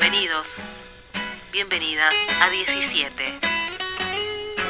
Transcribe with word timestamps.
Bienvenidos, 0.00 0.56
bienvenidas 1.52 2.14
a 2.40 2.48
17. 2.48 3.22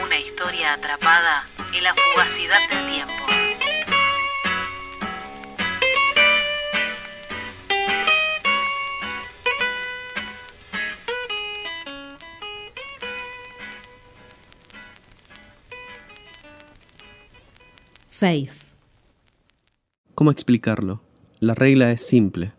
Una 0.04 0.18
historia 0.18 0.72
atrapada 0.72 1.46
en 1.72 1.84
la 1.84 1.94
fugacidad 1.94 2.58
del 2.68 2.90
tiempo. 2.90 3.14
Seis. 18.05 18.74
¿Cómo 20.16 20.33
explicarlo? 20.33 21.01
La 21.38 21.55
regla 21.55 21.92
es 21.92 22.05
simple. 22.05 22.52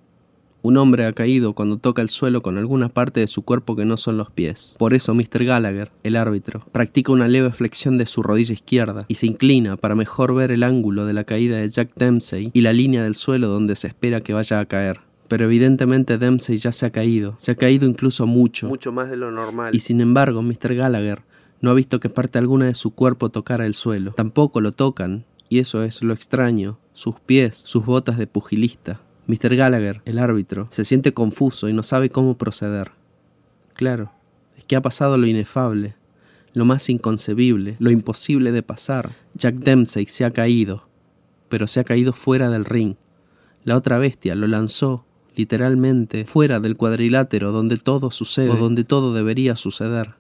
Un 0.64 0.78
hombre 0.78 1.05
ha 1.05 1.13
caído 1.13 1.54
cuando 1.54 1.77
toca 1.77 2.02
el 2.04 2.09
suelo 2.09 2.41
con 2.44 2.58
alguna 2.58 2.90
parte 2.90 3.20
de 3.20 3.27
su 3.27 3.41
cuerpo 3.44 3.76
que 3.76 3.84
no 3.86 3.98
son 3.98 4.17
los 4.17 4.30
pies. 4.30 4.76
Por 4.77 4.94
eso 4.94 5.16
Mr. 5.16 5.44
Gallagher, 5.44 5.91
el 6.03 6.16
árbitro, 6.16 6.66
practica 6.72 7.12
una 7.12 7.27
leve 7.27 7.52
flexión 7.52 7.98
de 7.98 8.05
su 8.05 8.22
rodilla 8.22 8.53
izquierda 8.53 9.05
y 9.08 9.16
se 9.16 9.26
inclina 9.26 9.76
para 9.77 9.95
mejor 9.95 10.36
ver 10.36 10.52
el 10.52 10.62
ángulo 10.63 11.05
de 11.05 11.13
la 11.13 11.23
caída 11.23 11.58
de 11.58 11.70
Jack 11.70 11.91
Dempsey 11.95 12.52
y 12.53 12.62
la 12.62 12.73
línea 12.73 13.02
del 13.03 13.16
suelo 13.16 13.48
donde 13.48 13.76
se 13.76 13.88
espera 13.88 14.22
que 14.22 14.34
vaya 14.34 14.59
a 14.59 14.66
caer. 14.66 15.00
Pero 15.27 15.45
evidentemente 15.45 16.17
Dempsey 16.20 16.58
ya 16.58 16.72
se 16.72 16.86
ha 16.86 16.89
caído, 16.91 17.36
se 17.38 17.52
ha 17.52 17.55
caído 17.55 17.88
incluso 17.88 18.28
mucho, 18.28 18.67
Mucho 18.67 18.91
más 18.91 19.09
de 19.09 19.17
lo 19.17 19.31
normal. 19.31 19.73
y 19.73 19.80
sin 19.80 20.00
embargo 20.02 20.41
Mr. 20.44 20.75
Gallagher 20.75 21.23
no 21.62 21.72
ha 21.72 21.73
visto 21.73 22.00
que 22.00 22.09
parte 22.09 22.38
alguna 22.38 22.66
de 22.66 22.73
su 22.75 22.91
cuerpo 22.91 23.30
tocara 23.30 23.66
el 23.66 23.73
suelo. 23.73 24.12
Tampoco 24.12 24.62
lo 24.62 24.73
tocan, 24.73 25.25
y 25.48 25.59
eso 25.59 25.84
es 25.84 26.03
lo 26.03 26.14
extraño, 26.14 26.78
sus 26.91 27.20
pies, 27.20 27.55
sus 27.58 27.86
botas 27.86 28.17
de 28.17 28.28
pugilista. 28.28 29.00
Mr. 29.31 29.55
Gallagher, 29.55 30.02
el 30.03 30.20
árbitro, 30.20 30.67
se 30.71 30.84
siente 30.84 31.13
confuso 31.13 31.70
y 31.70 31.73
no 31.73 31.84
sabe 31.84 32.09
cómo 32.09 32.38
proceder. 32.38 32.92
Claro, 33.75 34.11
es 34.58 34.66
que 34.66 34.75
ha 34.75 34.81
pasado 34.81 35.17
lo 35.17 35.25
inefable, 35.25 35.95
lo 36.53 36.66
más 36.66 36.89
inconcebible, 36.89 37.78
lo 37.80 37.91
imposible 37.91 38.52
de 38.52 38.61
pasar. 38.61 39.11
Jack 39.36 39.56
Dempsey 39.56 40.06
se 40.08 40.25
ha 40.25 40.31
caído, 40.31 40.89
pero 41.47 41.67
se 41.67 41.80
ha 41.80 41.86
caído 41.86 42.11
fuera 42.11 42.50
del 42.50 42.66
ring. 42.66 42.95
La 43.64 43.78
otra 43.78 44.00
bestia 44.00 44.36
lo 44.36 44.47
lanzó, 44.47 45.06
literalmente, 45.38 46.25
fuera 46.25 46.59
del 46.59 46.75
cuadrilátero 46.75 47.53
donde 47.53 47.78
todo 47.78 48.11
sucede 48.11 48.50
o 48.50 48.58
donde 48.58 48.84
todo 48.84 49.13
debería 49.13 49.56
suceder. 49.56 50.16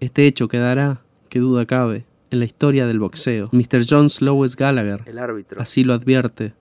Este 0.00 0.26
hecho 0.26 0.48
quedará, 0.48 1.00
que 1.30 1.38
duda 1.38 1.64
cabe, 1.64 2.04
en 2.30 2.40
la 2.40 2.44
historia 2.44 2.86
del 2.86 2.98
boxeo. 2.98 3.48
Mr. 3.52 3.86
John 3.88 4.10
Slowes 4.10 4.56
Gallagher 4.56 5.04
El 5.06 5.18
árbitro. 5.18 5.58
así 5.62 5.84
lo 5.84 5.94
advierte, 5.94 6.52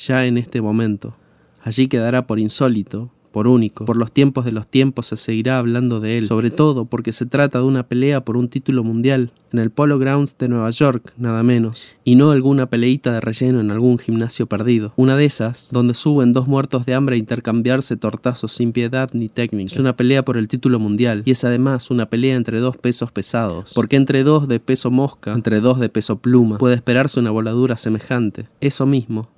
ya 0.00 0.26
en 0.26 0.38
este 0.38 0.60
momento. 0.60 1.14
Allí 1.62 1.88
quedará 1.88 2.26
por 2.26 2.38
insólito, 2.38 3.10
por 3.30 3.46
único. 3.46 3.84
Por 3.84 3.96
los 3.96 4.12
tiempos 4.12 4.44
de 4.44 4.52
los 4.52 4.66
tiempos 4.66 5.06
se 5.06 5.16
seguirá 5.16 5.58
hablando 5.58 6.00
de 6.00 6.18
él, 6.18 6.26
sobre 6.26 6.50
todo 6.50 6.86
porque 6.86 7.12
se 7.12 7.26
trata 7.26 7.58
de 7.58 7.64
una 7.64 7.84
pelea 7.84 8.24
por 8.24 8.36
un 8.36 8.48
título 8.48 8.82
mundial 8.82 9.32
en 9.52 9.58
el 9.58 9.70
Polo 9.70 9.98
Grounds 9.98 10.36
de 10.38 10.48
Nueva 10.48 10.70
York, 10.70 11.12
nada 11.16 11.42
menos, 11.42 11.94
y 12.04 12.14
no 12.14 12.30
alguna 12.30 12.66
peleita 12.66 13.12
de 13.12 13.20
relleno 13.20 13.60
en 13.60 13.70
algún 13.70 13.98
gimnasio 13.98 14.46
perdido. 14.46 14.92
Una 14.96 15.16
de 15.16 15.24
esas, 15.24 15.68
donde 15.70 15.94
suben 15.94 16.32
dos 16.32 16.48
muertos 16.48 16.86
de 16.86 16.94
hambre 16.94 17.16
a 17.16 17.18
intercambiarse 17.18 17.96
tortazos 17.96 18.52
sin 18.52 18.72
piedad 18.72 19.10
ni 19.12 19.28
técnica. 19.28 19.72
Es 19.72 19.78
una 19.78 19.96
pelea 19.96 20.24
por 20.24 20.36
el 20.36 20.48
título 20.48 20.78
mundial, 20.78 21.22
y 21.24 21.32
es 21.32 21.44
además 21.44 21.90
una 21.90 22.06
pelea 22.06 22.36
entre 22.36 22.60
dos 22.60 22.76
pesos 22.76 23.12
pesados, 23.12 23.72
porque 23.74 23.96
entre 23.96 24.22
dos 24.22 24.48
de 24.48 24.60
peso 24.60 24.90
mosca, 24.90 25.32
entre 25.32 25.60
dos 25.60 25.80
de 25.80 25.88
peso 25.88 26.18
pluma, 26.18 26.58
puede 26.58 26.76
esperarse 26.76 27.18
una 27.18 27.30
voladura 27.30 27.76
semejante. 27.76 28.46
Eso 28.60 28.86
mismo, 28.86 29.28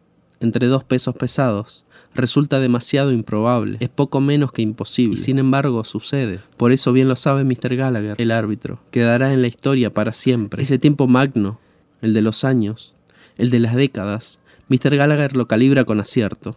entre 0.42 0.66
dos 0.66 0.84
pesos 0.84 1.14
pesados, 1.14 1.84
resulta 2.14 2.60
demasiado 2.60 3.12
improbable, 3.12 3.78
es 3.80 3.88
poco 3.88 4.20
menos 4.20 4.52
que 4.52 4.62
imposible, 4.62 5.14
y 5.14 5.22
sin 5.22 5.38
embargo 5.38 5.84
sucede. 5.84 6.40
Por 6.56 6.72
eso 6.72 6.92
bien 6.92 7.08
lo 7.08 7.16
sabe 7.16 7.44
Mr. 7.44 7.76
Gallagher, 7.76 8.20
el 8.20 8.30
árbitro, 8.30 8.80
quedará 8.90 9.32
en 9.32 9.42
la 9.42 9.48
historia 9.48 9.92
para 9.92 10.12
siempre. 10.12 10.62
Ese 10.62 10.78
tiempo 10.78 11.06
magno, 11.06 11.58
el 12.00 12.12
de 12.12 12.22
los 12.22 12.44
años, 12.44 12.94
el 13.36 13.50
de 13.50 13.60
las 13.60 13.74
décadas, 13.74 14.40
Mr. 14.68 14.96
Gallagher 14.96 15.36
lo 15.36 15.46
calibra 15.48 15.84
con 15.84 16.00
acierto. 16.00 16.56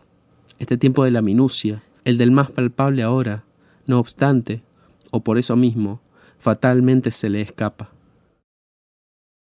Este 0.60 0.78
tiempo 0.78 1.04
de 1.04 1.12
la 1.12 1.22
minucia, 1.22 1.84
el 2.04 2.18
del 2.18 2.32
más 2.32 2.52
palpable 2.52 3.04
ahora, 3.04 3.44
no 3.88 4.00
obstante, 4.00 4.62
o 5.12 5.22
por 5.22 5.38
eso 5.38 5.56
mismo, 5.56 6.02
fatalmente 6.40 7.12
se 7.12 7.30
le 7.30 7.42
escapa. 7.42 7.90